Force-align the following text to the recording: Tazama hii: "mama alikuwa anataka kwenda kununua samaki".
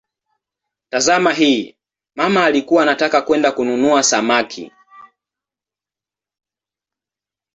Tazama 0.89 1.33
hii: 1.33 1.77
"mama 2.15 2.45
alikuwa 2.45 2.83
anataka 2.83 3.21
kwenda 3.21 3.51
kununua 3.51 4.03
samaki". 4.03 4.71